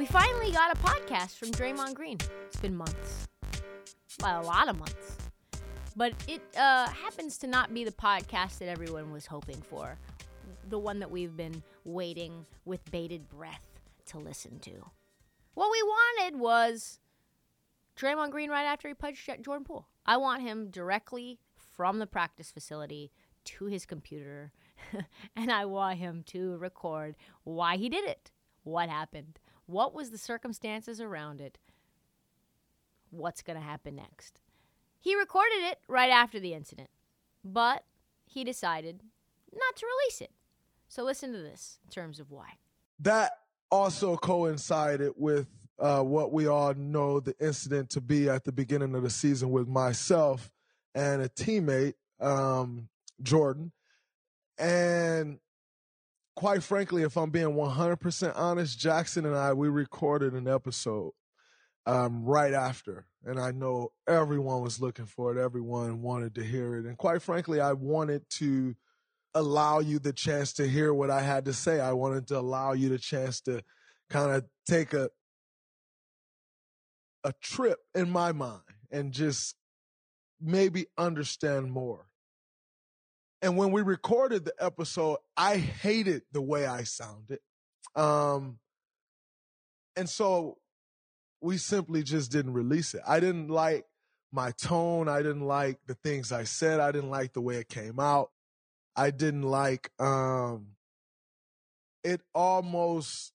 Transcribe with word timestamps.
We 0.00 0.06
finally 0.06 0.50
got 0.50 0.74
a 0.74 0.78
podcast 0.80 1.36
from 1.36 1.50
Draymond 1.50 1.92
Green. 1.92 2.16
It's 2.46 2.56
been 2.56 2.74
months. 2.74 3.28
Well, 4.22 4.40
a 4.40 4.46
lot 4.46 4.70
of 4.70 4.78
months. 4.78 5.18
But 5.94 6.14
it 6.26 6.40
uh, 6.56 6.88
happens 6.88 7.36
to 7.36 7.46
not 7.46 7.74
be 7.74 7.84
the 7.84 7.92
podcast 7.92 8.60
that 8.60 8.68
everyone 8.70 9.12
was 9.12 9.26
hoping 9.26 9.60
for. 9.60 9.98
The 10.70 10.78
one 10.78 11.00
that 11.00 11.10
we've 11.10 11.36
been 11.36 11.62
waiting 11.84 12.46
with 12.64 12.90
bated 12.90 13.28
breath 13.28 13.60
to 14.06 14.18
listen 14.18 14.58
to. 14.60 14.70
What 15.52 15.70
we 15.70 15.82
wanted 15.82 16.40
was 16.40 16.98
Draymond 17.94 18.30
Green 18.30 18.48
right 18.48 18.64
after 18.64 18.88
he 18.88 18.94
punched 18.94 19.28
Jordan 19.42 19.64
Poole. 19.64 19.86
I 20.06 20.16
want 20.16 20.40
him 20.40 20.70
directly 20.70 21.40
from 21.56 21.98
the 21.98 22.06
practice 22.06 22.50
facility 22.50 23.12
to 23.44 23.66
his 23.66 23.84
computer, 23.84 24.50
and 25.36 25.52
I 25.52 25.66
want 25.66 25.98
him 25.98 26.22
to 26.28 26.56
record 26.56 27.16
why 27.44 27.76
he 27.76 27.90
did 27.90 28.06
it, 28.06 28.30
what 28.62 28.88
happened, 28.88 29.38
what 29.70 29.94
was 29.94 30.10
the 30.10 30.18
circumstances 30.18 31.00
around 31.00 31.40
it, 31.40 31.58
what's 33.10 33.42
going 33.42 33.58
to 33.58 33.64
happen 33.64 33.96
next. 33.96 34.40
He 34.98 35.16
recorded 35.16 35.62
it 35.62 35.78
right 35.88 36.10
after 36.10 36.40
the 36.40 36.54
incident, 36.54 36.90
but 37.44 37.84
he 38.26 38.44
decided 38.44 39.02
not 39.52 39.76
to 39.76 39.86
release 39.86 40.20
it. 40.20 40.32
So 40.88 41.04
listen 41.04 41.32
to 41.32 41.38
this 41.38 41.78
in 41.84 41.90
terms 41.90 42.20
of 42.20 42.30
why. 42.30 42.58
That 42.98 43.32
also 43.70 44.16
coincided 44.16 45.12
with 45.16 45.46
uh, 45.78 46.02
what 46.02 46.32
we 46.32 46.46
all 46.46 46.74
know 46.74 47.20
the 47.20 47.34
incident 47.40 47.90
to 47.90 48.00
be 48.00 48.28
at 48.28 48.44
the 48.44 48.52
beginning 48.52 48.94
of 48.94 49.02
the 49.02 49.10
season 49.10 49.50
with 49.50 49.68
myself 49.68 50.50
and 50.94 51.22
a 51.22 51.28
teammate, 51.28 51.94
um, 52.20 52.88
Jordan. 53.22 53.72
And 54.58 55.38
quite 56.40 56.62
frankly, 56.62 57.02
if 57.02 57.18
I'm 57.18 57.28
being 57.28 57.52
100% 57.52 58.32
honest, 58.34 58.78
Jackson 58.78 59.26
and 59.26 59.36
I, 59.36 59.52
we 59.52 59.68
recorded 59.68 60.32
an 60.32 60.48
episode 60.48 61.12
um, 61.84 62.24
right 62.24 62.54
after. 62.54 63.04
And 63.26 63.38
I 63.38 63.50
know 63.50 63.92
everyone 64.08 64.62
was 64.62 64.80
looking 64.80 65.04
for 65.04 65.36
it, 65.36 65.38
everyone 65.38 66.00
wanted 66.00 66.34
to 66.36 66.42
hear 66.42 66.76
it. 66.76 66.86
And 66.86 66.96
quite 66.96 67.20
frankly, 67.20 67.60
I 67.60 67.74
wanted 67.74 68.22
to 68.38 68.74
allow 69.34 69.80
you 69.80 69.98
the 69.98 70.14
chance 70.14 70.54
to 70.54 70.66
hear 70.66 70.94
what 70.94 71.10
I 71.10 71.20
had 71.20 71.44
to 71.44 71.52
say. 71.52 71.78
I 71.78 71.92
wanted 71.92 72.26
to 72.28 72.38
allow 72.38 72.72
you 72.72 72.88
the 72.88 72.98
chance 72.98 73.42
to 73.42 73.62
kind 74.08 74.32
of 74.32 74.46
take 74.66 74.94
a 74.94 75.10
a 77.22 77.34
trip 77.42 77.80
in 77.94 78.08
my 78.08 78.32
mind 78.32 78.62
and 78.90 79.12
just 79.12 79.56
maybe 80.40 80.86
understand 80.96 81.70
more. 81.70 82.06
And 83.42 83.56
when 83.56 83.72
we 83.72 83.82
recorded 83.82 84.44
the 84.44 84.54
episode, 84.58 85.18
I 85.36 85.56
hated 85.56 86.22
the 86.32 86.42
way 86.42 86.66
I 86.66 86.84
sounded. 86.84 87.40
Um 87.94 88.58
and 89.96 90.08
so 90.08 90.58
we 91.40 91.56
simply 91.56 92.02
just 92.02 92.30
didn't 92.30 92.52
release 92.52 92.94
it. 92.94 93.02
I 93.06 93.18
didn't 93.20 93.48
like 93.48 93.86
my 94.32 94.52
tone, 94.52 95.08
I 95.08 95.18
didn't 95.22 95.46
like 95.46 95.78
the 95.86 95.94
things 95.94 96.32
I 96.32 96.44
said, 96.44 96.80
I 96.80 96.92
didn't 96.92 97.10
like 97.10 97.32
the 97.32 97.40
way 97.40 97.56
it 97.56 97.68
came 97.68 97.98
out. 97.98 98.30
I 98.94 99.10
didn't 99.10 99.42
like 99.42 99.90
um 99.98 100.76
it 102.04 102.20
almost 102.34 103.32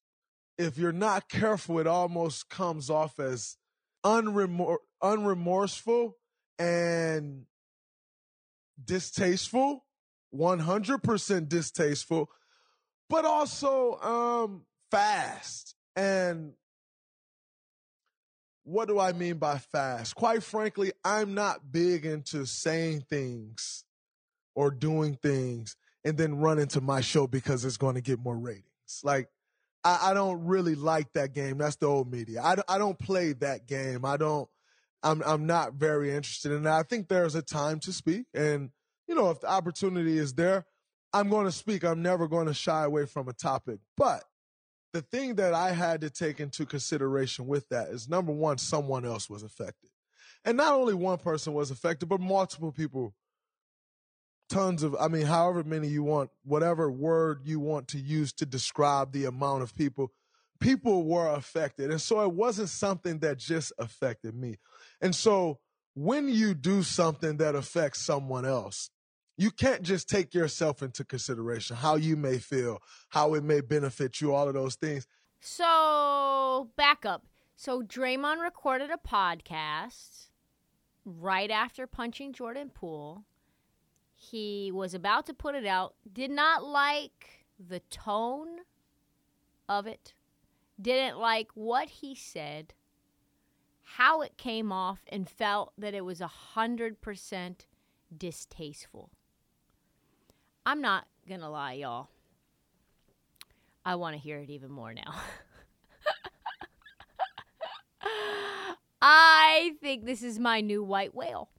if 0.58 0.78
you're 0.78 0.92
not 0.92 1.30
careful 1.30 1.80
it 1.80 1.88
almost 1.88 2.50
comes 2.50 2.90
off 2.90 3.20
as 3.20 3.58
unremor- 4.06 4.78
unremorseful 5.02 6.14
and 6.60 7.46
distasteful 8.84 9.85
100% 10.36 11.50
distasteful 11.50 12.30
but 13.10 13.26
also 13.26 14.00
um 14.02 14.62
fast 14.92 15.76
and 15.96 16.54
what 18.66 18.88
do 18.88 19.00
I 19.00 19.14
mean 19.14 19.38
by 19.38 19.60
fast? 19.60 20.16
Quite 20.16 20.44
frankly, 20.44 20.92
I'm 21.04 21.36
not 21.36 21.72
big 21.72 22.06
into 22.06 22.46
saying 22.46 23.06
things 23.10 23.86
or 24.56 24.72
doing 24.72 25.18
things 25.22 25.76
and 26.04 26.18
then 26.18 26.40
run 26.40 26.60
into 26.60 26.82
my 26.82 27.02
show 27.02 27.28
because 27.28 27.64
it's 27.64 27.78
going 27.78 27.96
to 27.96 28.02
get 28.02 28.20
more 28.20 28.38
ratings. 28.38 28.66
Like, 29.04 29.30
I, 29.84 30.10
I, 30.10 30.14
don't 30.14 30.46
really 30.46 30.74
like 30.76 31.14
that 31.14 31.34
game. 31.34 31.60
That's 31.60 31.76
the 31.76 31.86
old 31.86 32.12
media. 32.12 32.42
I, 32.42 32.56
I 32.68 32.78
don't 32.80 32.98
play 32.98 33.34
that 33.34 33.68
game. 33.68 34.04
I 34.04 34.18
don't, 34.18 34.50
I'm, 35.04 35.22
I'm 35.24 35.46
not 35.46 35.74
very 35.74 36.14
interested 36.14 36.52
in 36.52 36.64
that. 36.64 36.74
I 36.74 36.84
think 36.84 37.08
there's 37.08 37.36
a 37.36 37.44
time 37.44 37.80
to 37.82 37.94
speak. 37.94 38.26
And, 38.34 38.72
you 39.08 39.16
know, 39.16 39.30
if 39.30 39.42
the 39.42 39.50
opportunity 39.50 40.18
is 40.18 40.34
there, 40.34 40.66
I'm 41.14 41.30
going 41.30 41.46
to 41.46 41.52
speak. 41.52 41.84
I'm 41.84 42.02
never 42.02 42.28
going 42.28 42.48
to 42.48 42.54
shy 42.54 42.84
away 42.84 43.06
from 43.06 43.28
a 43.28 43.34
topic. 43.34 43.80
But 43.96 44.24
the 44.94 45.02
thing 45.02 45.36
that 45.36 45.54
I 45.54 45.72
had 45.72 46.02
to 46.02 46.10
take 46.10 46.40
into 46.40 46.66
consideration 46.66 47.48
with 47.48 47.70
that 47.70 47.90
is 47.90 48.10
number 48.10 48.32
one, 48.32 48.58
someone 48.58 49.06
else 49.06 49.30
was 49.30 49.44
affected. 49.44 49.90
And 50.44 50.58
not 50.58 50.74
only 50.74 50.94
one 50.94 51.18
person 51.18 51.54
was 51.54 51.72
affected, 51.72 52.08
but 52.08 52.20
multiple 52.20 52.72
people 52.72 53.14
tons 54.48 54.84
of 54.84 54.96
i 55.00 55.08
mean 55.08 55.26
however 55.26 55.64
many 55.64 55.88
you 55.88 56.04
want 56.04 56.30
whatever 56.44 56.92
word 56.92 57.42
you 57.46 57.60
want 57.60 57.88
to 57.88 57.98
use 57.98 58.32
to 58.32 58.46
describe 58.46 59.12
the 59.12 59.26
amount 59.26 59.64
of 59.64 59.76
people 59.76 60.12
people 60.60 61.04
were 61.04 61.28
affected 61.34 61.90
and 61.90 62.02
so 62.02 62.22
it 62.22 62.32
wasn't 62.32 62.70
something 62.70 63.20
that 63.20 63.38
just 63.38 63.74
affected 63.80 64.36
me 64.36 64.58
and 65.02 65.16
so 65.16 65.60
when 65.96 66.30
you 66.30 66.54
do 66.54 66.84
something 66.84 67.38
that 67.38 67.56
affects 67.56 68.02
someone 68.02 68.46
else 68.46 68.92
you 69.38 69.52
can't 69.52 69.82
just 69.82 70.10
take 70.10 70.34
yourself 70.34 70.82
into 70.82 71.04
consideration 71.04 71.76
how 71.76 71.96
you 71.96 72.16
may 72.16 72.38
feel 72.38 72.82
how 73.10 73.34
it 73.34 73.44
may 73.44 73.62
benefit 73.62 74.22
you 74.22 74.34
all 74.34 74.48
of 74.48 74.54
those 74.54 74.76
things. 74.76 75.08
So 75.40 76.70
back 76.76 77.06
up. 77.06 77.26
So 77.56 77.82
Draymond 77.82 78.42
recorded 78.42 78.90
a 78.90 78.98
podcast 78.98 80.30
right 81.06 81.52
after 81.52 81.88
punching 81.88 82.34
Jordan 82.34 82.70
Poole. 82.74 83.24
He 84.14 84.72
was 84.74 84.94
about 84.94 85.26
to 85.28 85.34
put 85.34 85.56
it 85.56 85.66
out, 85.66 85.96
did 86.12 86.32
not 86.32 86.64
like 86.64 87.46
the 87.60 87.82
tone 87.92 88.60
of 89.70 89.86
it, 89.88 90.14
didn't 90.82 91.18
like 91.18 91.50
what 91.54 91.90
he 91.90 92.16
said, 92.16 92.74
how 93.84 94.22
it 94.22 94.38
came 94.38 94.72
off, 94.72 95.00
and 95.08 95.30
felt 95.30 95.74
that 95.78 95.94
it 95.94 96.06
was 96.06 96.22
a 96.22 96.32
100% 96.56 97.56
distasteful. 98.18 99.12
I'm 100.66 100.82
not 100.82 101.06
going 101.28 101.42
to 101.42 101.50
lie, 101.50 101.74
y'all. 101.74 102.08
I 103.86 103.96
want 103.96 104.16
to 104.16 104.22
hear 104.22 104.40
it 104.40 104.50
even 104.50 104.72
more 104.72 104.96
now. 104.96 105.14
I 109.02 109.74
think 109.80 110.06
this 110.06 110.24
is 110.24 110.40
my 110.40 110.62
new 110.62 110.84
white 110.84 111.14
whale 111.14 111.50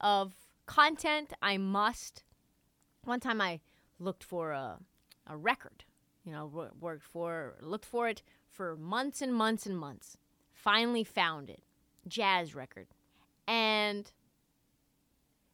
of 0.00 0.32
content 0.66 1.32
I 1.42 1.58
must. 1.58 2.22
One 3.02 3.18
time 3.18 3.40
I 3.40 3.58
looked 3.98 4.22
for 4.22 4.52
a, 4.52 4.78
a 5.26 5.36
record, 5.36 5.82
you 6.24 6.30
know, 6.30 6.70
worked 6.80 7.02
for, 7.02 7.56
looked 7.60 7.84
for 7.84 8.08
it 8.08 8.22
for 8.48 8.76
months 8.76 9.20
and 9.20 9.34
months 9.34 9.66
and 9.66 9.76
months. 9.76 10.16
Finally 10.52 11.02
found 11.02 11.50
it. 11.50 11.64
Jazz 12.06 12.54
record. 12.54 12.86
And 13.48 14.12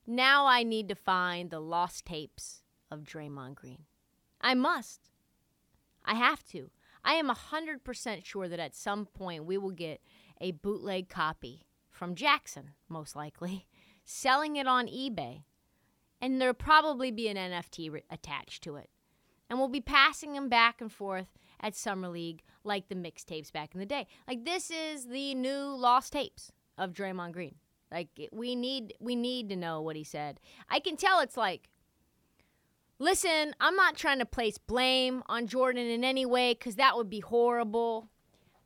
now 0.07 0.45
I 0.45 0.63
need 0.63 0.91
to 0.91 0.95
find 0.95 1.51
the 1.51 1.61
lost 1.61 2.05
tapes 2.05 2.65
of 2.91 3.01
Draymond 3.05 3.55
Green. 3.57 3.85
I 4.41 4.55
must. 4.55 5.11
I 6.05 6.15
have 6.15 6.45
to. 6.49 6.71
I 7.05 7.15
am 7.15 7.29
100% 7.29 8.25
sure 8.25 8.49
that 8.49 8.59
at 8.59 8.75
some 8.75 9.07
point 9.07 9.45
we 9.45 9.59
will 9.59 9.71
get 9.71 10.01
a 10.41 10.53
bootleg 10.53 11.09
copy 11.09 11.67
from 11.91 12.15
Jackson, 12.15 12.71
most 12.89 13.17
likely, 13.17 13.67
selling 14.05 14.57
it 14.57 14.67
on 14.67 14.87
eBay. 14.87 15.43
And 16.21 16.41
there'll 16.41 16.55
probably 16.55 17.11
be 17.11 17.29
an 17.29 17.37
NFT 17.37 17.93
re- 17.93 18.05
attached 18.11 18.63
to 18.65 18.77
it. 18.77 18.91
And 19.49 19.59
we'll 19.59 19.69
be 19.69 19.81
passing 19.81 20.35
them 20.35 20.49
back 20.49 20.81
and 20.81 20.93
forth 20.93 21.29
at 21.61 21.75
Summer 21.75 22.09
League 22.09 22.43
like 22.65 22.89
the 22.89 22.95
mixtapes 22.95 23.53
back 23.53 23.75
in 23.75 23.81
the 23.81 23.87
day. 23.87 24.07
Like 24.27 24.45
this 24.45 24.71
is 24.71 25.07
the 25.07 25.35
new 25.35 25.75
lost 25.75 26.13
tapes 26.13 26.53
of 26.77 26.93
Draymond 26.93 27.33
Green. 27.33 27.55
Like 27.91 28.09
we 28.33 28.55
need 28.55 28.95
we 29.01 29.17
need 29.17 29.49
to 29.49 29.57
know 29.57 29.81
what 29.81 29.97
he 29.97 30.05
said. 30.05 30.41
I 30.69 30.81
can 30.81 30.97
tell 30.97 31.21
it's 31.21 31.37
like 31.37 31.71
Listen, 32.99 33.55
I'm 33.61 33.77
not 33.77 33.97
trying 33.97 34.19
to 34.19 34.27
place 34.27 34.59
blame 34.59 35.23
on 35.27 35.47
Jordan 35.47 35.87
in 35.87 36.03
any 36.03 36.27
way 36.27 36.55
cuz 36.55 36.75
that 36.77 36.97
would 36.97 37.09
be 37.09 37.21
horrible. 37.21 38.09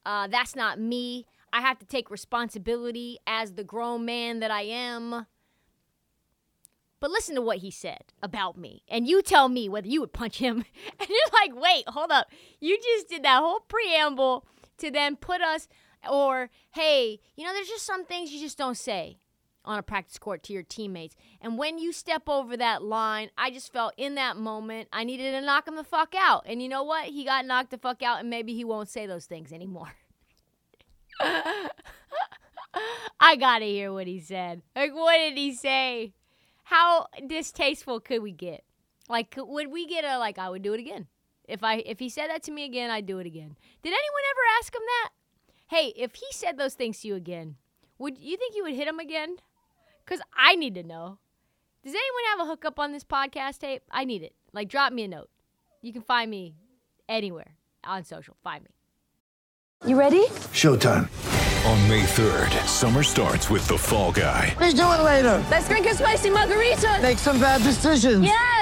Uh, 0.05 0.27
that's 0.27 0.57
not 0.57 0.81
me. 0.81 1.27
I 1.53 1.61
have 1.61 1.79
to 1.81 1.87
take 1.87 2.11
responsibility 2.11 3.19
as 3.27 3.53
the 3.53 3.65
grown 3.65 4.05
man 4.05 4.41
that 4.41 4.51
I 4.51 4.63
am. 4.63 5.27
But 6.99 7.11
listen 7.11 7.35
to 7.35 7.43
what 7.43 7.59
he 7.59 7.71
said 7.71 8.05
about 8.23 8.57
me. 8.57 8.85
And 8.89 9.09
you 9.09 9.23
tell 9.23 9.49
me 9.49 9.69
whether 9.69 9.89
you 9.89 10.01
would 10.01 10.13
punch 10.13 10.39
him. 10.39 10.65
And 11.01 11.09
you're 11.09 11.19
like, 11.33 11.61
wait, 11.61 11.89
hold 11.89 12.13
up. 12.13 12.29
You 12.61 12.79
just 12.79 13.09
did 13.09 13.25
that 13.25 13.41
whole 13.41 13.61
preamble 13.61 14.47
to 14.79 14.91
then 14.91 15.17
put 15.17 15.41
us, 15.41 15.69
or 16.09 16.49
hey, 16.71 17.19
you 17.37 17.45
know, 17.45 17.53
there's 17.53 17.69
just 17.69 17.85
some 17.85 18.05
things 18.05 18.33
you 18.33 18.41
just 18.41 18.57
don't 18.57 18.77
say 18.77 19.19
on 19.65 19.79
a 19.79 19.83
practice 19.83 20.19
court 20.19 20.43
to 20.45 20.53
your 20.53 20.63
teammates. 20.63 21.15
And 21.41 21.57
when 21.57 21.79
you 21.79 21.93
step 21.93 22.29
over 22.29 22.57
that 22.57 22.83
line, 22.83 23.31
I 23.37 23.51
just 23.51 23.73
felt 23.73 23.95
in 23.97 24.17
that 24.17 24.37
moment 24.37 24.89
I 24.93 25.05
needed 25.05 25.33
to 25.33 25.41
knock 25.41 25.69
him 25.69 25.77
the 25.77 25.85
fuck 25.85 26.15
out. 26.17 26.45
And 26.47 26.63
you 26.63 26.69
know 26.69 26.83
what? 26.83 27.07
He 27.07 27.25
got 27.25 27.47
knocked 27.47 27.71
the 27.71 27.79
fuck 27.79 28.03
out, 28.03 28.21
and 28.21 28.31
maybe 28.31 28.55
he 28.55 28.65
won't 28.65 28.89
say 28.89 29.07
those 29.07 29.27
things 29.27 29.53
anymore. 29.53 29.93
I 33.21 33.37
gotta 33.37 33.67
hear 33.67 33.93
what 33.93 34.07
he 34.07 34.21
said. 34.21 34.63
Like, 34.75 34.95
what 34.95 35.17
did 35.17 35.37
he 35.37 35.55
say? 35.55 36.15
How 36.65 37.07
distasteful 37.27 38.01
could 38.01 38.23
we 38.23 38.33
get? 38.33 38.65
Like, 39.09 39.31
could, 39.31 39.45
would 39.45 39.71
we 39.71 39.87
get 39.87 40.05
a 40.05 40.19
like? 40.19 40.39
I 40.39 40.49
would 40.49 40.63
do 40.63 40.73
it 40.73 40.81
again. 40.81 41.07
If 41.49 41.63
I 41.63 41.77
if 41.87 41.99
he 41.99 42.09
said 42.09 42.29
that 42.29 42.43
to 42.45 42.51
me 42.51 42.65
again, 42.65 42.91
I'd 42.91 43.07
do 43.07 43.19
it 43.19 43.27
again. 43.27 43.57
Did 43.83 43.91
anyone 43.91 44.23
ever 44.31 44.41
ask 44.59 44.75
him 44.75 44.83
that? 44.87 45.11
Hey, 45.69 45.93
if 45.97 46.15
he 46.15 46.27
said 46.31 46.57
those 46.57 46.75
things 46.75 47.01
to 47.01 47.09
you 47.09 47.15
again, 47.15 47.57
would 47.99 48.19
you 48.19 48.37
think 48.37 48.55
you 48.57 48.63
would 48.65 48.75
hit 48.75 48.89
him 48.89 48.99
again? 48.99 49.37
Cause 50.07 50.21
I 50.37 50.55
need 50.57 50.75
to 50.75 50.83
know. 50.83 51.19
Does 51.85 51.95
anyone 51.95 52.23
have 52.31 52.41
a 52.41 52.45
hookup 52.45 52.79
on 52.79 52.93
this 52.93 53.05
podcast 53.05 53.59
tape? 53.59 53.83
I 53.91 54.05
need 54.05 54.23
it. 54.23 54.35
Like, 54.53 54.69
drop 54.69 54.93
me 54.93 55.05
a 55.05 55.09
note. 55.09 55.29
You 55.81 55.93
can 55.93 56.03
find 56.03 56.31
me 56.31 56.55
anywhere 57.09 57.57
on 57.85 58.05
social. 58.05 58.37
Find 58.45 58.63
me. 58.63 58.71
You 59.89 59.99
ready? 59.99 60.27
Showtime. 60.53 61.09
On 61.67 61.89
May 61.89 62.03
3rd, 62.03 62.67
summer 62.67 63.03
starts 63.03 63.51
with 63.51 63.67
The 63.67 63.79
Fall 63.79 64.13
Guy. 64.13 64.55
Let's 64.61 64.75
do 64.75 64.83
it 64.83 65.03
later. 65.03 65.45
Let's 65.51 65.69
drink 65.69 65.87
a 65.87 65.95
spicy 65.95 66.31
margarita. 66.31 66.99
Make 67.03 67.19
some 67.19 67.41
bad 67.41 67.63
decisions. 67.63 68.25
Yes. 68.25 68.62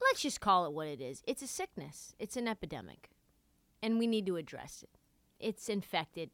Let's 0.00 0.22
just 0.22 0.40
call 0.40 0.66
it 0.66 0.72
what 0.72 0.88
it 0.88 1.00
is. 1.00 1.22
It's 1.26 1.42
a 1.42 1.46
sickness, 1.46 2.14
it's 2.18 2.36
an 2.36 2.48
epidemic, 2.48 3.10
and 3.82 3.98
we 3.98 4.06
need 4.06 4.26
to 4.26 4.36
address 4.36 4.82
it. 4.82 4.98
It's 5.38 5.68
infected 5.68 6.30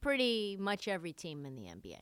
pretty 0.00 0.56
much 0.58 0.86
every 0.86 1.12
team 1.12 1.46
in 1.46 1.56
the 1.56 1.62
NBA, 1.62 2.00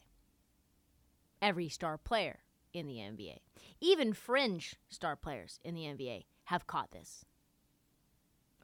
every 1.40 1.68
star 1.68 1.96
player 1.98 2.40
in 2.72 2.86
the 2.86 2.96
NBA, 2.96 3.38
even 3.80 4.12
fringe 4.12 4.76
star 4.88 5.16
players 5.16 5.60
in 5.62 5.74
the 5.74 5.82
NBA 5.82 6.24
have 6.44 6.66
caught 6.66 6.90
this. 6.90 7.24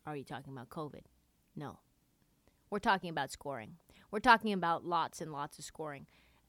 Are 0.06 0.16
you 0.16 0.24
talking 0.24 0.52
about 0.52 0.70
COVID? 0.70 1.02
No. 1.54 1.78
We're 2.70 2.78
talking 2.78 3.10
about 3.10 3.30
scoring. 3.30 3.76
We're 4.10 4.20
talking 4.20 4.52
about 4.52 4.84
lots 4.84 5.20
and 5.20 5.32
lots 5.32 5.58
of 5.58 5.64
scoring. 5.64 6.06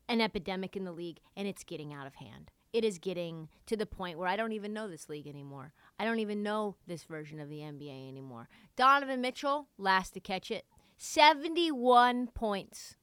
An 0.07 0.21
epidemic 0.21 0.75
in 0.75 0.85
the 0.85 0.91
league, 0.91 1.19
and 1.35 1.47
it's 1.47 1.63
getting 1.63 1.93
out 1.93 2.07
of 2.07 2.15
hand. 2.15 2.51
It 2.71 2.85
is 2.85 2.99
getting 2.99 3.49
to 3.65 3.75
the 3.75 3.85
point 3.85 4.17
where 4.17 4.27
I 4.27 4.35
don't 4.35 4.51
even 4.51 4.73
know 4.73 4.87
this 4.87 5.09
league 5.09 5.27
anymore. 5.27 5.73
I 5.97 6.05
don't 6.05 6.19
even 6.19 6.43
know 6.43 6.75
this 6.85 7.03
version 7.03 7.39
of 7.39 7.49
the 7.49 7.59
NBA 7.59 8.07
anymore. 8.07 8.47
Donovan 8.75 9.21
Mitchell, 9.21 9.67
last 9.77 10.13
to 10.13 10.19
catch 10.19 10.51
it, 10.51 10.65
71 10.97 12.27
points 12.27 12.95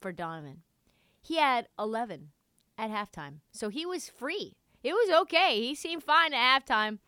for 0.00 0.12
Donovan. 0.12 0.62
He 1.20 1.36
had 1.36 1.68
11 1.78 2.30
at 2.76 2.90
halftime. 2.90 3.40
So 3.52 3.68
he 3.68 3.84
was 3.84 4.08
free. 4.08 4.56
It 4.82 4.92
was 4.92 5.10
okay. 5.22 5.60
He 5.60 5.74
seemed 5.74 6.02
fine 6.02 6.32
at 6.32 6.66
halftime. 6.66 6.98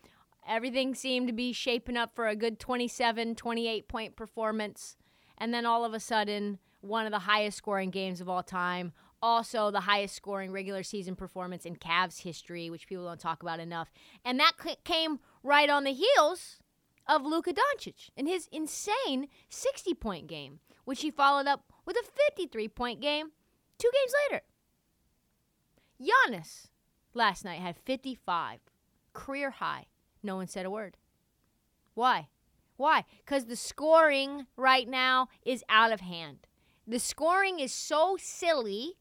Everything 0.47 0.95
seemed 0.95 1.27
to 1.27 1.33
be 1.33 1.53
shaping 1.53 1.97
up 1.97 2.15
for 2.15 2.27
a 2.27 2.35
good 2.35 2.59
27, 2.59 3.35
28 3.35 3.87
point 3.87 4.15
performance. 4.15 4.95
And 5.37 5.53
then 5.53 5.65
all 5.65 5.85
of 5.85 5.93
a 5.93 5.99
sudden, 5.99 6.59
one 6.81 7.05
of 7.05 7.11
the 7.11 7.19
highest 7.19 7.57
scoring 7.57 7.89
games 7.89 8.21
of 8.21 8.29
all 8.29 8.43
time. 8.43 8.91
Also, 9.21 9.69
the 9.69 9.81
highest 9.81 10.15
scoring 10.15 10.51
regular 10.51 10.81
season 10.83 11.15
performance 11.15 11.65
in 11.65 11.75
Cavs 11.75 12.21
history, 12.21 12.69
which 12.69 12.87
people 12.87 13.05
don't 13.05 13.19
talk 13.19 13.43
about 13.43 13.59
enough. 13.59 13.91
And 14.25 14.39
that 14.39 14.53
came 14.83 15.19
right 15.43 15.69
on 15.69 15.83
the 15.83 15.93
heels 15.93 16.57
of 17.07 17.23
Luka 17.23 17.53
Doncic 17.53 18.09
and 18.17 18.27
his 18.27 18.47
insane 18.51 19.27
60 19.49 19.93
point 19.95 20.27
game, 20.27 20.59
which 20.85 21.01
he 21.01 21.11
followed 21.11 21.47
up 21.47 21.71
with 21.85 21.95
a 21.97 22.03
53 22.29 22.67
point 22.69 22.99
game 23.01 23.31
two 23.77 23.91
games 23.93 24.13
later. 24.29 24.43
Giannis 26.01 26.67
last 27.13 27.45
night 27.45 27.59
had 27.59 27.75
55, 27.77 28.59
career 29.13 29.51
high. 29.51 29.85
No 30.23 30.35
one 30.35 30.47
said 30.47 30.65
a 30.65 30.69
word. 30.69 30.97
Why? 31.93 32.29
Why? 32.77 33.05
Because 33.23 33.45
the 33.45 33.55
scoring 33.55 34.47
right 34.55 34.87
now 34.87 35.27
is 35.45 35.63
out 35.69 35.91
of 35.91 36.01
hand. 36.01 36.47
The 36.87 36.99
scoring 36.99 37.59
is 37.59 37.71
so 37.71 38.17
silly, 38.19 38.97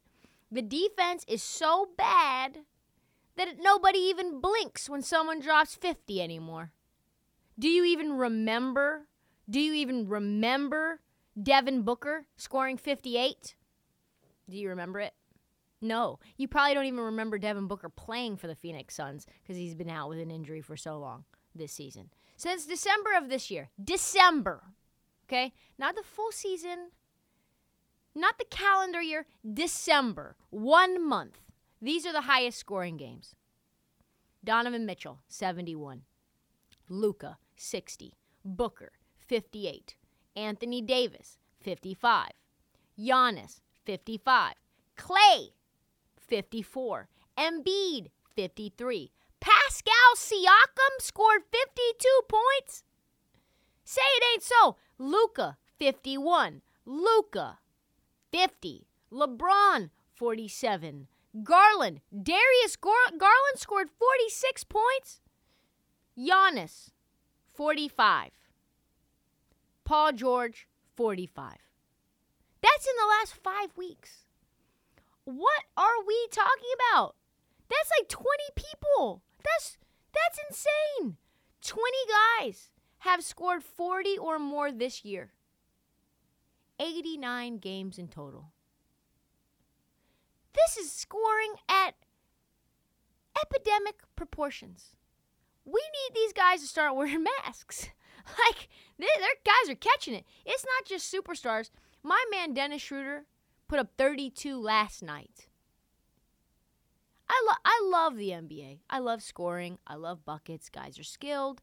the 0.51 0.63
defense 0.63 1.25
is 1.29 1.43
so 1.43 1.89
bad 1.97 2.59
that 3.37 3.57
nobody 3.61 3.99
even 3.99 4.41
blinks 4.41 4.89
when 4.89 5.03
someone 5.03 5.41
drops 5.41 5.75
50 5.75 6.21
anymore. 6.21 6.73
Do 7.59 7.69
you 7.69 7.85
even 7.85 8.13
remember? 8.13 9.07
Do 9.49 9.61
you 9.61 9.73
even 9.75 10.09
remember 10.09 11.01
Devin 11.41 11.83
Booker 11.83 12.27
scoring 12.37 12.77
58? 12.77 13.55
Do 14.49 14.57
you 14.57 14.69
remember 14.69 15.01
it? 15.01 15.15
No. 15.81 16.19
You 16.37 16.49
probably 16.49 16.75
don't 16.75 16.87
even 16.87 17.01
remember 17.01 17.39
Devin 17.39 17.67
Booker 17.67 17.89
playing 17.89 18.37
for 18.37 18.47
the 18.47 18.55
Phoenix 18.55 18.95
Suns 18.95 19.27
because 19.43 19.57
he's 19.57 19.75
been 19.75 19.91
out 19.91 20.09
with 20.09 20.19
an 20.19 20.31
injury 20.31 20.61
for 20.61 20.77
so 20.77 20.99
long 20.99 21.25
this 21.55 21.73
season. 21.73 22.11
Since 22.37 22.67
December 22.67 23.11
of 23.17 23.29
this 23.29 23.51
year. 23.51 23.71
December. 23.83 24.63
Okay? 25.29 25.53
Not 25.79 25.95
the 25.95 26.03
full 26.03 26.33
season, 26.33 26.91
not 28.15 28.39
the 28.39 28.45
calendar 28.45 29.01
year, 29.01 29.27
December. 29.53 30.37
One 30.51 31.07
month. 31.07 31.41
These 31.81 32.07
are 32.07 32.13
the 32.13 32.23
highest 32.23 32.59
scoring 32.59 32.97
games. 32.97 33.35
Donovan 34.45 34.87
Mitchell, 34.87 35.21
71. 35.29 36.03
Luka, 36.89 37.39
60. 37.57 38.15
Booker, 38.45 38.93
58. 39.17 39.97
Anthony 40.37 40.83
Davis, 40.83 41.39
55. 41.61 42.31
Giannis, 42.99 43.61
55. 43.85 44.55
Klay, 44.97 45.53
54. 46.19 47.09
Embiid, 47.39 48.09
53. 48.35 49.13
Pascal 49.41 49.95
Siakam 50.17 51.01
scored 51.01 51.43
52 51.51 52.21
points. 52.29 52.85
Say 53.85 54.03
it 54.03 54.25
ain't 54.33 54.43
so. 54.43 54.77
Luka, 54.99 55.57
51. 55.79 56.63
Luka, 56.85 57.59
50. 58.33 58.87
LeBron, 59.13 59.91
47. 60.15 61.09
Garland, 61.43 62.01
Darius 62.11 62.77
Gar- 62.77 63.17
Garland 63.17 63.57
scored 63.57 63.89
46 63.91 64.65
points. 64.65 65.21
Giannis, 66.19 66.91
45. 67.55 68.31
Paul 69.85 70.13
George, 70.13 70.67
45. 70.97 71.57
That's 72.63 72.87
in 72.87 72.93
the 73.01 73.07
last 73.07 73.35
five 73.43 73.77
weeks. 73.77 74.27
What 75.25 75.63
are 75.77 76.05
we 76.07 76.29
talking 76.31 76.71
about? 76.93 77.15
That's 77.69 77.91
like 77.99 78.09
20 78.09 78.27
people. 78.55 79.23
That's 79.45 79.79
that's 80.13 80.39
insane. 80.49 81.17
20 81.65 81.83
guys 82.41 82.71
have 82.99 83.23
scored 83.23 83.63
40 83.63 84.19
or 84.19 84.39
more 84.39 84.73
this 84.73 85.05
year. 85.05 85.33
89 86.81 87.59
games 87.59 87.99
in 87.99 88.09
total. 88.09 88.53
This 90.55 90.77
is 90.77 90.91
scoring 90.91 91.55
at 91.69 91.95
epidemic 93.41 94.01
proportions. 94.17 94.97
We 95.65 95.81
need 95.81 96.15
these 96.15 96.33
guys 96.33 96.63
to 96.63 96.67
start 96.67 96.97
wearing 96.97 97.25
masks. 97.45 97.89
Like, 98.47 98.69
they, 98.99 99.07
their 99.19 99.29
guys 99.45 99.71
are 99.71 99.77
catching 99.77 100.15
it. 100.15 100.25
It's 100.45 100.65
not 100.65 100.87
just 100.87 101.13
superstars. 101.13 101.71
My 102.03 102.23
man 102.31 102.55
Dennis 102.55 102.83
Schroeder 102.83 103.27
put 103.69 103.79
up 103.79 103.91
32 103.97 104.59
last 104.59 105.03
night. 105.03 105.49
I, 107.29 107.43
lo- 107.47 107.63
I 107.65 107.89
love 107.91 108.17
the 108.17 108.31
NBA. 108.31 108.81
I 108.89 108.99
love 108.99 109.23
scoring. 109.23 109.79
I 109.87 109.95
love 109.95 110.25
buckets. 110.25 110.69
Guys 110.69 110.99
are 110.99 111.05
skilled. 111.05 111.63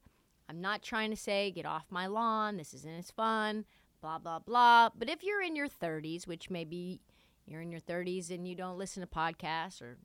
I'm 0.50 0.62
not 0.62 0.82
trying 0.82 1.10
to 1.10 1.18
say 1.18 1.52
get 1.52 1.66
off 1.66 1.86
my 1.90 2.08
lawn. 2.08 2.56
This 2.56 2.74
isn't 2.74 3.00
as 3.00 3.12
fun. 3.12 3.66
Blah, 4.02 4.20
blah, 4.20 4.40
blah. 4.40 4.90
But 4.98 5.10
if 5.10 5.24
you're 5.24 5.42
in 5.42 5.56
your 5.56 5.68
30s, 5.68 6.28
which 6.28 6.50
maybe 6.50 7.02
you're 7.46 7.62
in 7.62 7.72
your 7.72 7.82
30s 7.82 8.30
and 8.30 8.48
you 8.48 8.56
don't 8.56 8.78
listen 8.78 9.02
to 9.02 9.08
podcasts 9.08 9.82
or 9.82 9.98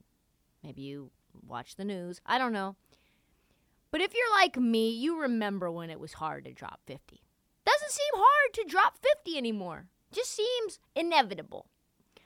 maybe 0.63 0.81
you 0.81 1.11
watch 1.45 1.75
the 1.75 1.85
news, 1.85 2.21
I 2.25 2.37
don't 2.37 2.53
know. 2.53 2.75
But 3.91 4.01
if 4.01 4.13
you're 4.13 4.41
like 4.41 4.57
me, 4.57 4.89
you 4.89 5.21
remember 5.21 5.69
when 5.69 5.91
it 5.91 5.99
was 5.99 6.13
hard 6.13 6.45
to 6.45 6.53
drop 6.53 6.79
50. 6.87 7.21
Doesn't 7.65 7.91
seem 7.91 8.13
hard 8.15 8.53
to 8.53 8.65
drop 8.67 8.97
50 8.97 9.37
anymore. 9.37 9.87
Just 10.11 10.35
seems 10.35 10.79
inevitable. 10.95 11.67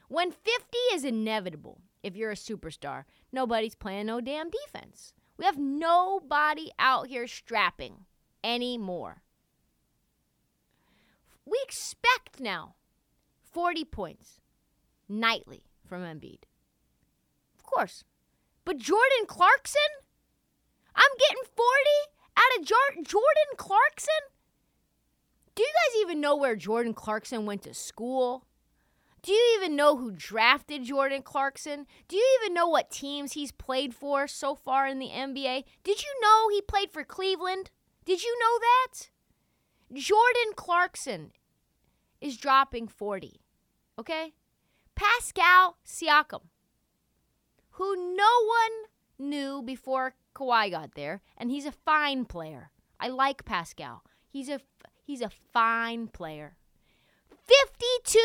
When 0.08 0.32
50 0.32 0.78
is 0.94 1.04
inevitable, 1.04 1.82
if 2.02 2.16
you're 2.16 2.32
a 2.32 2.36
superstar, 2.36 3.04
nobody's 3.32 3.76
playing 3.76 4.06
no 4.06 4.22
damn 4.22 4.50
defense. 4.50 5.14
We 5.38 5.46
have 5.46 5.58
nobody 5.58 6.72
out 6.80 7.08
here 7.08 7.28
strapping 7.28 8.06
anymore. 8.44 9.24
We 11.48 11.58
expect 11.64 12.42
now 12.42 12.76
40 13.54 13.86
points 13.86 14.42
nightly 15.08 15.64
from 15.88 16.02
Embiid. 16.02 16.44
Of 17.56 17.64
course. 17.64 18.04
But 18.66 18.80
Jordan 18.80 19.26
Clarkson? 19.28 19.82
I'm 20.94 21.12
getting 21.20 21.44
40 21.56 21.64
out 22.36 22.60
of 22.60 22.66
Jor- 22.66 23.04
Jordan 23.04 23.56
Clarkson? 23.56 24.14
Do 25.56 25.64
you 25.64 25.70
guys 25.70 26.02
even 26.02 26.20
know 26.20 26.36
where 26.36 26.56
Jordan 26.58 26.94
Clarkson 26.94 27.46
went 27.46 27.64
to 27.64 27.74
school? 27.74 28.46
Do 29.24 29.32
you 29.32 29.58
even 29.58 29.76
know 29.76 29.98
who 29.98 30.12
drafted 30.12 30.84
Jordan 30.84 31.22
Clarkson? 31.22 31.88
Do 32.08 32.18
you 32.18 32.40
even 32.42 32.54
know 32.54 32.68
what 32.68 32.92
teams 32.92 33.34
he's 33.34 33.52
played 33.52 33.96
for 33.96 34.28
so 34.28 34.54
far 34.54 34.86
in 34.86 35.00
the 35.00 35.10
NBA? 35.10 35.64
Did 35.84 36.02
you 36.04 36.20
know 36.22 36.50
he 36.50 36.62
played 36.62 36.92
for 36.92 37.04
Cleveland? 37.04 37.72
Did 38.06 38.24
you 38.24 38.38
know 38.40 38.60
that? 38.60 39.10
Jordan 39.94 40.54
Clarkson 40.56 41.32
is 42.20 42.38
dropping 42.38 42.88
40. 42.88 43.42
Okay? 44.00 44.34
Pascal 44.96 45.78
Siakam, 45.86 46.42
who 47.72 48.16
no 48.16 48.46
one 48.46 49.30
knew 49.30 49.62
before 49.62 50.16
Kawhi 50.36 50.72
got 50.72 50.96
there, 50.96 51.22
and 51.38 51.52
he's 51.52 51.66
a 51.66 51.72
fine 51.72 52.26
player. 52.26 52.72
I 53.00 53.10
like 53.10 53.46
Pascal. 53.46 54.04
He's 54.28 54.50
a 54.50 54.60
he's 55.04 55.22
a 55.22 55.30
fine 55.30 56.08
player. 56.08 56.58
52 57.30 58.20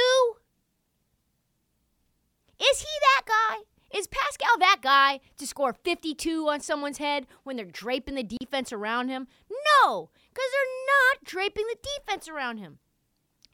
is 2.62 2.81
he 2.81 2.87
that 3.00 3.23
guy? 3.26 3.99
Is 3.99 4.07
Pascal 4.07 4.59
that 4.61 4.78
guy 4.83 5.21
to 5.37 5.47
score 5.47 5.73
52 5.73 6.49
on 6.49 6.61
someone's 6.61 6.99
head 6.99 7.26
when 7.42 7.57
they're 7.57 7.64
draping 7.66 8.14
the 8.14 8.23
defense 8.23 8.73
around 8.73 9.09
him? 9.09 9.26
No, 9.85 10.11
because 10.33 10.51
they're 10.53 10.87
not 10.87 11.25
draping 11.25 11.67
the 11.69 11.89
defense 11.99 12.29
around 12.29 12.59
him. 12.59 12.79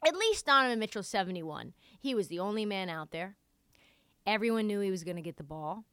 At 0.05 0.15
least 0.15 0.45
Donovan 0.45 0.79
Mitchell 0.79 1.03
71. 1.03 1.73
He 1.99 2.15
was 2.15 2.27
the 2.27 2.39
only 2.39 2.65
man 2.65 2.89
out 2.89 3.11
there. 3.11 3.35
Everyone 4.25 4.67
knew 4.67 4.79
he 4.79 4.91
was 4.91 5.03
going 5.03 5.17
to 5.17 5.21
get 5.21 5.37
the 5.37 5.43
ball. 5.43 5.85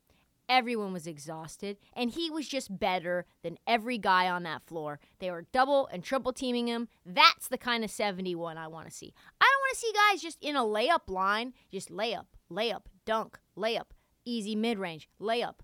Everyone 0.48 0.92
was 0.92 1.08
exhausted, 1.08 1.76
and 1.92 2.10
he 2.10 2.30
was 2.30 2.46
just 2.46 2.78
better 2.78 3.26
than 3.42 3.58
every 3.66 3.98
guy 3.98 4.28
on 4.28 4.44
that 4.44 4.62
floor. 4.64 5.00
They 5.18 5.28
were 5.28 5.46
double 5.50 5.88
and 5.88 6.04
triple 6.04 6.32
teaming 6.32 6.68
him. 6.68 6.88
That's 7.04 7.48
the 7.48 7.58
kind 7.58 7.82
of 7.82 7.90
71 7.90 8.56
I 8.56 8.68
want 8.68 8.86
to 8.86 8.94
see. 8.94 9.12
I 9.40 9.44
don't 9.44 9.60
want 9.60 9.74
to 9.74 9.80
see 9.80 9.92
guys 9.92 10.22
just 10.22 10.38
in 10.40 10.54
a 10.54 10.62
layup 10.62 11.08
line, 11.08 11.52
just 11.72 11.90
layup, 11.90 12.26
layup, 12.48 12.82
dunk, 13.04 13.40
layup, 13.58 13.86
easy 14.24 14.54
mid 14.54 14.78
range, 14.78 15.08
layup. 15.20 15.56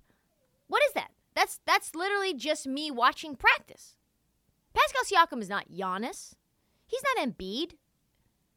What 0.67 0.83
is 0.89 0.95
that? 0.95 1.13
That's 1.35 1.61
that's 1.65 1.95
literally 1.95 2.35
just 2.35 2.67
me 2.67 2.91
watching 2.91 3.37
practice. 3.37 3.97
Pascal 4.75 5.03
Siakam 5.05 5.43
is 5.43 5.49
not 5.49 5.71
Giannis. 5.71 6.35
He's 6.87 7.03
not 7.17 7.27
Embiid. 7.27 7.73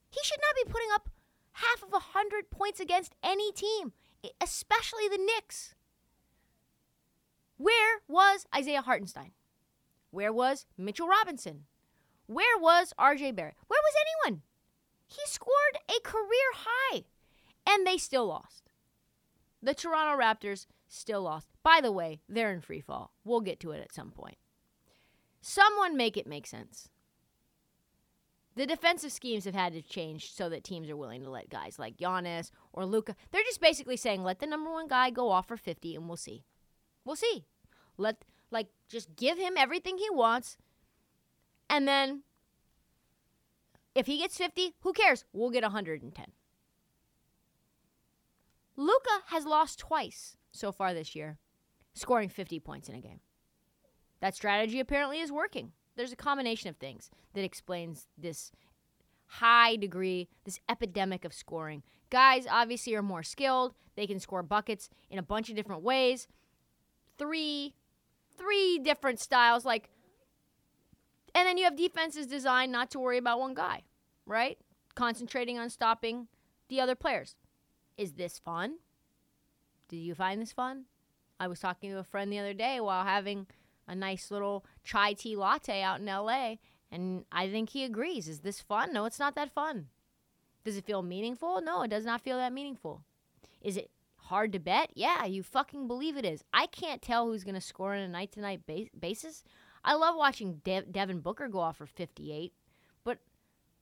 He 0.10 0.24
should 0.24 0.40
not 0.42 0.56
be 0.56 0.72
putting 0.72 0.90
up 0.94 1.10
half 1.54 1.84
of 1.84 1.94
a 1.94 2.00
hundred 2.00 2.50
points 2.52 2.80
against 2.80 3.16
any 3.24 3.52
team, 3.52 3.94
especially 4.42 5.08
the 5.08 5.18
Knicks. 5.18 5.76
Where 7.58 8.00
was 8.08 8.46
Isaiah 8.56 8.82
Hartenstein? 8.82 9.32
Where 10.12 10.34
was 10.34 10.66
Mitchell 10.78 11.08
Robinson? 11.08 11.66
Where 12.28 12.58
was 12.58 12.94
RJ 13.00 13.36
Barrett? 13.36 13.56
Where 13.68 13.82
was 13.82 13.94
anyone? 14.26 14.42
He 15.08 15.22
scored 15.26 15.78
a 15.90 16.02
career 16.02 16.52
high, 16.54 17.04
and 17.68 17.86
they 17.86 17.98
still 17.98 18.28
lost. 18.28 18.72
The 19.62 19.74
Toronto 19.74 20.22
Raptors 20.22 20.66
still 20.88 21.22
lost. 21.22 21.48
By 21.64 21.80
the 21.82 21.92
way, 21.92 22.22
they're 22.28 22.52
in 22.52 22.62
free 22.62 22.82
fall. 22.82 23.12
We'll 23.24 23.42
get 23.42 23.60
to 23.62 23.72
it 23.72 23.82
at 23.82 23.94
some 23.94 24.12
point. 24.12 24.38
Someone 25.48 25.96
make 25.96 26.18
it 26.18 26.26
make 26.26 26.48
sense. 26.48 26.90
The 28.56 28.66
defensive 28.66 29.12
schemes 29.12 29.46
have 29.46 29.54
had 29.54 29.74
to 29.74 29.84
change 29.84 30.34
so 30.34 30.50
that 30.50 30.64
teams 30.64 30.90
are 30.90 30.98
willing 30.98 31.22
to 31.22 31.30
let 31.30 31.52
guys 31.52 31.78
like 31.78 31.98
Giannis 31.98 32.50
or 32.74 32.84
Luka. 32.84 33.16
They're 33.30 33.44
just 33.44 33.62
basically 33.62 33.96
saying, 33.96 34.24
let 34.24 34.40
the 34.40 34.48
number 34.48 34.72
one 34.72 34.88
guy 34.88 35.12
go 35.12 35.30
off 35.30 35.48
for 35.48 35.56
50 35.56 35.96
and 35.96 36.08
we'll 36.08 36.18
see. 36.18 36.46
We'll 37.04 37.16
see. 37.16 37.46
Let 37.96 38.26
like 38.50 38.70
just 38.90 39.16
give 39.16 39.38
him 39.38 39.54
everything 39.56 40.00
he 40.00 40.10
wants. 40.10 40.58
And 41.70 41.88
then 41.88 42.24
if 43.94 44.08
he 44.08 44.18
gets 44.18 44.36
50, 44.40 44.74
who 44.80 44.94
cares? 44.94 45.26
We'll 45.32 45.52
get 45.52 45.62
110. 45.62 46.26
Luka 48.76 49.22
has 49.28 49.46
lost 49.46 49.78
twice 49.78 50.38
so 50.52 50.72
far 50.72 50.96
this 50.96 51.16
year, 51.16 51.38
scoring 51.94 52.30
50 52.30 52.60
points 52.62 52.90
in 52.90 52.96
a 52.96 53.00
game. 53.00 53.20
That 54.22 54.36
strategy 54.36 54.80
apparently 54.80 55.20
is 55.20 55.32
working. 55.32 55.72
There's 55.96 56.12
a 56.12 56.18
combination 56.18 56.70
of 56.70 56.78
things 56.78 57.10
that 57.34 57.44
explains 57.44 58.08
this 58.18 58.52
high 59.28 59.76
degree, 59.76 60.28
this 60.44 60.60
epidemic 60.70 61.26
of 61.26 61.34
scoring. 61.34 61.84
Guys 62.10 62.46
obviously 62.50 62.96
are 62.96 63.02
more 63.02 63.24
skilled. 63.24 63.74
They 63.96 64.08
can 64.08 64.20
score 64.20 64.44
buckets 64.44 64.90
in 65.10 65.20
a 65.20 65.24
bunch 65.24 65.50
of 65.50 65.56
different 65.56 65.84
ways. 65.84 66.28
Three 67.18 67.74
three 68.38 68.80
different 68.80 69.20
styles 69.20 69.64
like 69.64 69.90
and 71.34 71.48
then 71.48 71.58
you 71.58 71.66
have 71.66 71.76
defenses 71.76 72.28
designed 72.28 72.72
not 72.72 72.90
to 72.92 73.00
worry 73.00 73.18
about 73.18 73.40
one 73.40 73.54
guy, 73.54 73.84
right? 74.26 74.58
Concentrating 74.96 75.60
on 75.60 75.70
stopping 75.70 76.28
the 76.70 76.80
other 76.80 76.96
players. 76.96 77.36
Is 77.98 78.14
this 78.14 78.40
fun? 78.40 78.78
Do 79.90 79.98
you 79.98 80.16
find 80.16 80.42
this 80.42 80.54
fun? 80.54 80.86
I 81.40 81.48
was 81.48 81.60
talking 81.60 81.92
to 81.92 82.00
a 82.00 82.04
friend 82.04 82.32
the 82.32 82.40
other 82.40 82.54
day 82.54 82.80
while 82.80 83.04
having 83.04 83.48
a 83.88 83.96
nice 83.96 84.32
little 84.32 84.66
chai 84.84 85.14
tea 85.14 85.36
latte 85.36 85.82
out 85.82 86.00
in 86.00 86.06
LA, 86.06 86.56
and 86.92 87.26
I 87.32 87.50
think 87.50 87.70
he 87.70 87.84
agrees. 87.84 88.28
Is 88.28 88.40
this 88.40 88.62
fun? 88.62 88.94
No, 88.94 89.06
it's 89.06 89.20
not 89.20 89.36
that 89.36 89.54
fun. 89.54 89.88
Does 90.64 90.78
it 90.78 90.86
feel 90.86 91.04
meaningful? 91.04 91.62
No, 91.62 91.84
it 91.84 91.90
does 91.90 92.06
not 92.06 92.22
feel 92.22 92.38
that 92.38 92.54
meaningful. 92.54 93.04
Is 93.62 93.78
it 93.78 93.92
hard 94.18 94.52
to 94.54 94.60
bet? 94.60 94.90
Yeah, 94.96 95.26
you 95.26 95.44
fucking 95.44 95.88
believe 95.88 96.18
it 96.18 96.26
is. 96.26 96.44
I 96.54 96.66
can't 96.68 97.02
tell 97.02 97.28
who's 97.28 97.44
going 97.44 97.56
to 97.56 97.62
score 97.62 97.94
on 97.94 98.00
a 98.00 98.08
night 98.08 98.32
to 98.34 98.42
night 98.42 98.62
basis. 99.00 99.44
I 99.84 99.94
love 99.94 100.16
watching 100.16 100.62
De- 100.64 100.82
Devin 100.82 101.20
Booker 101.20 101.48
go 101.48 101.60
off 101.60 101.78
for 101.78 101.86
58, 101.86 102.54
but 103.04 103.20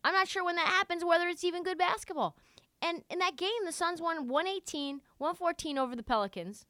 I'm 0.03 0.13
not 0.13 0.27
sure 0.27 0.43
when 0.43 0.57
that 0.57 0.67
happens 0.67 1.05
whether 1.05 1.27
it's 1.27 1.45
even 1.45 1.63
good 1.63 1.77
basketball. 1.77 2.35
And 2.81 3.03
in 3.09 3.19
that 3.19 3.37
game, 3.37 3.49
the 3.65 3.71
Suns 3.71 4.01
won 4.01 4.27
118, 4.27 4.99
114 5.17 5.77
over 5.77 5.95
the 5.95 6.03
Pelicans. 6.03 6.65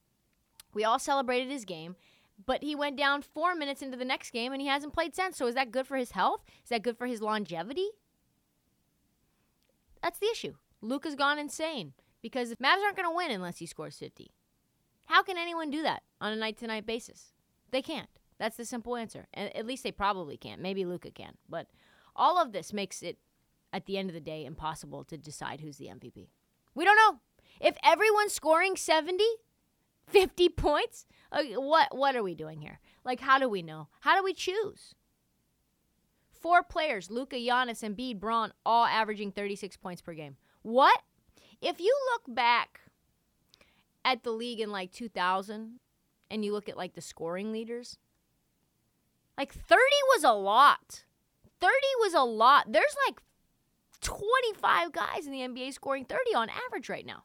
We 0.72 0.84
all 0.84 1.00
celebrated 1.00 1.50
his 1.50 1.66
game. 1.66 1.96
But 2.46 2.64
he 2.64 2.76
went 2.76 2.98
down 2.98 3.22
four 3.22 3.56
minutes 3.56 3.82
into 3.82 3.98
the 3.98 4.06
next 4.06 4.32
game 4.32 4.52
and 4.52 4.62
he 4.62 4.68
hasn't 4.68 4.94
played 4.94 5.16
since. 5.16 5.38
So 5.38 5.48
is 5.48 5.56
that 5.56 5.72
good 5.72 5.88
for 5.88 5.98
his 5.98 6.12
health? 6.12 6.44
Is 6.64 6.70
that 6.70 6.84
good 6.84 6.98
for 6.98 7.08
his 7.08 7.22
longevity? 7.22 7.90
That's 10.02 10.20
the 10.20 10.30
issue. 10.32 10.56
Luka's 10.82 11.16
gone 11.16 11.40
insane 11.40 11.94
because 12.22 12.50
the 12.50 12.56
Mavs 12.58 12.84
aren't 12.84 12.98
going 12.98 13.08
to 13.08 13.16
win 13.16 13.32
unless 13.32 13.60
he 13.60 13.66
scores 13.66 13.98
50. 13.98 14.32
How 15.06 15.24
can 15.24 15.38
anyone 15.38 15.70
do 15.70 15.82
that 15.84 16.04
on 16.20 16.34
a 16.34 16.36
night 16.36 16.58
to 16.58 16.68
night 16.68 16.86
basis? 16.86 17.34
They 17.72 17.82
can't. 17.82 18.10
That's 18.38 18.58
the 18.58 18.66
simple 18.66 18.96
answer. 18.96 19.28
At 19.34 19.66
least 19.66 19.84
they 19.84 19.92
probably 19.92 20.38
can't. 20.38 20.62
Maybe 20.62 20.86
Luka 20.86 21.12
can. 21.12 21.34
But 21.48 21.68
all 22.16 22.42
of 22.42 22.52
this 22.52 22.74
makes 22.74 23.02
it, 23.02 23.18
at 23.72 23.86
the 23.86 23.98
end 23.98 24.10
of 24.10 24.14
the 24.14 24.20
day, 24.20 24.46
impossible 24.46 25.04
to 25.06 25.18
decide 25.18 25.62
who's 25.62 25.78
the 25.78 25.88
MVP. 25.88 26.28
We 26.76 26.84
don't 26.84 26.96
know. 26.96 27.20
If 27.62 27.76
everyone's 27.84 28.34
scoring 28.34 28.76
70, 28.76 29.24
50 30.14 30.50
points, 30.58 31.06
what 31.32 31.96
what 31.96 32.16
are 32.16 32.24
we 32.24 32.36
doing 32.36 32.62
here? 32.62 32.80
Like, 33.04 33.20
how 33.20 33.40
do 33.40 33.50
we 33.50 33.62
know? 33.62 33.90
How 34.02 34.16
do 34.16 34.24
we 34.24 34.34
choose? 34.34 34.96
Four 36.32 36.64
players, 36.64 37.10
Luka, 37.10 37.36
Giannis, 37.36 37.84
and 37.84 37.98
Embiid, 37.98 38.20
Braun, 38.20 38.54
all 38.66 38.86
averaging 38.86 39.32
36 39.32 39.78
points 39.78 40.02
per 40.02 40.14
game. 40.14 40.38
What? 40.62 41.02
If 41.62 41.80
you 41.80 41.96
look 42.12 42.36
back 42.36 42.82
at 44.04 44.24
the 44.24 44.32
league 44.32 44.60
in 44.60 44.70
like 44.70 44.92
2000 44.92 45.80
and 46.30 46.46
you 46.46 46.52
look 46.52 46.68
at 46.68 46.78
like 46.78 46.94
the 46.94 47.02
scoring 47.02 47.52
leaders, 47.52 47.98
like 49.38 49.54
30 49.54 49.82
was 50.14 50.24
a 50.24 50.34
lot. 50.34 51.06
30 51.62 51.74
was 52.00 52.14
a 52.14 52.24
lot. 52.24 52.72
There's 52.72 52.96
like 53.08 53.22
25 54.02 54.92
guys 54.92 55.26
in 55.26 55.32
the 55.32 55.40
NBA 55.40 55.74
scoring 55.74 56.04
30 56.04 56.36
on 56.36 56.50
average 56.50 56.90
right 56.90 57.06
now. 57.06 57.24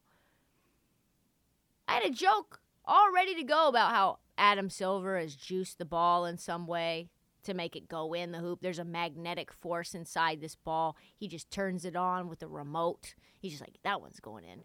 I 1.89 1.95
had 1.95 2.05
a 2.05 2.11
joke 2.11 2.61
all 2.89 3.13
ready 3.15 3.35
to 3.35 3.45
go 3.45 3.69
about 3.69 3.93
how 3.93 4.19
Adam 4.39 4.71
Silver 4.71 5.19
has 5.19 5.37
juiced 5.37 5.79
the 5.79 5.85
ball 5.85 6.25
in 6.25 6.39
some 6.39 6.67
way 6.67 7.11
to 7.45 7.55
make 7.55 7.77
it 7.77 7.89
go 7.89 8.15
in 8.15 8.33
the 8.33 8.39
hoop. 8.39 8.61
There's 8.61 8.79
a 8.79 8.85
magnetic 8.85 9.53
force 9.53 9.95
inside 9.95 10.41
this 10.41 10.57
ball. 10.57 10.97
He 11.15 11.29
just 11.29 11.51
turns 11.51 11.85
it 11.85 11.95
on 11.95 12.29
with 12.29 12.43
a 12.43 12.49
remote. 12.49 13.15
He's 13.39 13.53
just 13.53 13.63
like, 13.63 13.77
that 13.85 14.01
one's 14.01 14.21
going 14.21 14.45
in. 14.45 14.63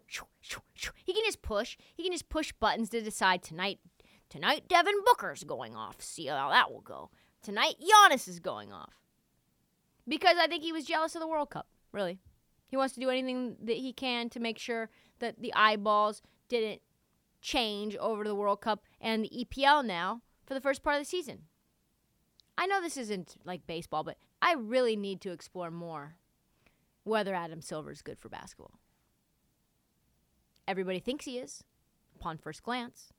He 1.04 1.12
can 1.12 1.22
just 1.24 1.42
push. 1.42 1.76
He 1.94 2.02
can 2.02 2.12
just 2.12 2.28
push 2.28 2.52
buttons 2.52 2.88
to 2.90 3.02
decide 3.02 3.42
tonight. 3.42 3.78
Tonight, 4.30 4.68
Devin 4.68 4.94
Booker's 5.04 5.44
going 5.44 5.76
off. 5.76 6.00
See 6.00 6.26
how 6.26 6.48
that 6.50 6.72
will 6.72 6.80
go. 6.80 7.10
Tonight, 7.42 7.76
Giannis 7.80 8.26
is 8.26 8.40
going 8.40 8.72
off. 8.72 8.94
Because 10.08 10.36
I 10.40 10.46
think 10.46 10.62
he 10.62 10.72
was 10.72 10.86
jealous 10.86 11.14
of 11.14 11.20
the 11.20 11.28
World 11.28 11.50
Cup, 11.50 11.68
really. 11.92 12.18
He 12.66 12.76
wants 12.76 12.94
to 12.94 13.00
do 13.00 13.10
anything 13.10 13.56
that 13.62 13.76
he 13.76 13.92
can 13.92 14.30
to 14.30 14.40
make 14.40 14.58
sure 14.58 14.90
that 15.20 15.40
the 15.40 15.54
eyeballs 15.54 16.22
didn't 16.48 16.80
change 17.44 17.94
over 17.96 18.24
to 18.24 18.28
the 18.28 18.34
World 18.34 18.62
Cup 18.62 18.82
and 19.00 19.22
the 19.22 19.44
EPL 19.44 19.84
now 19.84 20.22
for 20.46 20.54
the 20.54 20.60
first 20.60 20.82
part 20.82 20.96
of 20.96 21.02
the 21.02 21.06
season. 21.06 21.42
I 22.56 22.66
know 22.66 22.80
this 22.80 22.96
isn't 22.96 23.36
like 23.44 23.66
baseball, 23.66 24.02
but 24.02 24.16
I 24.40 24.54
really 24.54 24.96
need 24.96 25.20
to 25.20 25.30
explore 25.30 25.70
more 25.70 26.16
whether 27.04 27.34
Adam 27.34 27.60
Silver 27.60 27.92
is 27.92 28.00
good 28.00 28.18
for 28.18 28.30
basketball. 28.30 28.78
Everybody 30.66 30.98
thinks 30.98 31.26
he 31.26 31.38
is 31.38 31.62
upon 32.16 32.38
first 32.38 32.62
glance. 32.62 33.12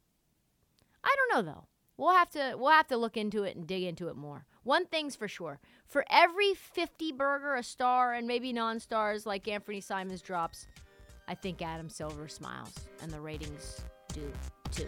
I 1.04 1.16
don't 1.16 1.46
know 1.46 1.52
though. 1.52 1.68
We'll 1.98 2.16
have 2.16 2.32
to 2.32 2.56
we'll 2.58 2.72
have 2.72 2.88
to 2.88 2.98
look 2.98 3.16
into 3.16 3.44
it 3.44 3.56
and 3.56 3.68
dig 3.68 3.84
into 3.84 4.08
it 4.08 4.16
more. 4.16 4.48
One 4.64 4.88
thing's 4.88 5.16
for 5.16 5.28
sure. 5.28 5.60
For 5.86 6.04
every 6.10 6.56
50 6.56 7.12
burger 7.12 7.54
a 7.54 7.62
star 7.62 8.14
and 8.14 8.26
maybe 8.26 8.52
non-stars 8.52 9.28
like 9.28 9.48
Anthony 9.48 9.82
Simons 9.82 10.22
drops, 10.22 10.66
I 11.28 11.36
think 11.36 11.62
Adam 11.62 11.90
Silver 11.90 12.28
smiles 12.28 12.74
and 13.04 13.12
the 13.12 13.22
ratings 13.22 13.84
do 14.16 14.32
too. 14.72 14.88